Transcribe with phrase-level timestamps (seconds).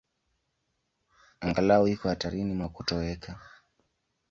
[1.43, 3.31] Angalau iko hatarini mwa kutoweka.